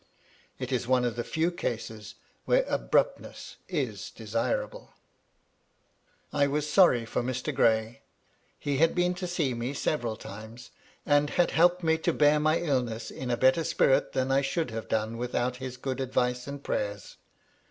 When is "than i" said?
14.13-14.41